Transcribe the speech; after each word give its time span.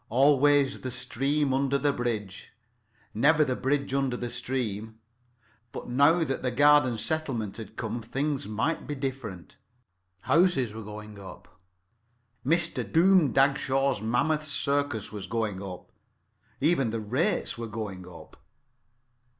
Always 0.09 0.81
the 0.81 0.89
stream 0.89 1.53
under 1.53 1.77
the 1.77 1.93
bridge. 1.93 2.53
Never 3.13 3.45
the 3.45 3.55
bridge 3.55 3.93
under 3.93 4.17
the 4.17 4.31
stream. 4.31 4.97
But 5.71 5.89
now 5.89 6.23
that 6.23 6.41
the 6.41 6.49
Garden 6.49 6.97
Settlement 6.97 7.57
had 7.57 7.75
come 7.75 8.01
things 8.01 8.47
might 8.47 8.87
be 8.87 8.95
very 8.95 8.99
different. 9.01 9.57
Houses 10.21 10.73
were 10.73 10.81
going 10.81 11.19
up; 11.19 11.59
Mr. 12.43 12.81
Doom 12.83 13.31
Dagshaw's 13.31 14.01
Mammoth 14.01 14.43
Circus 14.45 15.11
was 15.11 15.27
going 15.27 15.61
up; 15.61 15.91
even 16.59 16.89
the 16.89 16.99
rates 16.99 17.59
were 17.59 17.67
going 17.67 18.07
up. 18.07 18.37